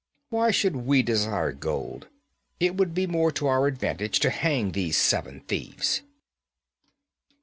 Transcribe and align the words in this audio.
Why 0.31 0.49
should 0.49 0.77
we 0.77 1.03
desire 1.03 1.51
gold? 1.51 2.07
It 2.59 2.75
would 2.75 2.95
be 2.95 3.05
more 3.05 3.31
to 3.33 3.45
our 3.45 3.67
advantage 3.67 4.19
to 4.21 4.31
hang 4.31 4.71
these 4.71 4.97
seven 4.97 5.41
thieves.' 5.41 6.01